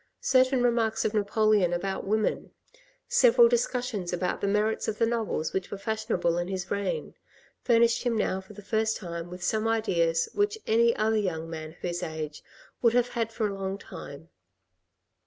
[0.23, 2.49] Certain remarks of Napoleon about women,
[3.07, 7.13] several dis cussions about the merits of the novels which were fashionable in his reign,
[7.61, 11.69] furnished him now for the first time with some ideas which any other young man
[11.69, 12.41] of his age
[12.81, 14.29] would have had for a long time.